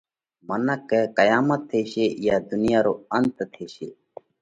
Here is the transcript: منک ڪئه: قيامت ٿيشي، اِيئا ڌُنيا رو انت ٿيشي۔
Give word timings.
منک 0.47 0.79
ڪئه: 0.89 1.03
قيامت 1.19 1.61
ٿيشي، 1.69 2.05
اِيئا 2.19 2.35
ڌُنيا 2.47 2.79
رو 2.85 2.93
انت 3.17 3.37
ٿيشي۔ 3.53 3.89